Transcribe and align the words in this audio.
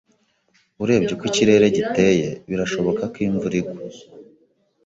Urebye 0.83 1.11
uko 1.15 1.23
ikirere 1.29 1.65
giteye, 1.77 2.27
birashoboka 2.49 3.01
ko 3.13 3.17
imvura 3.25 3.55
igwa. 3.61 3.81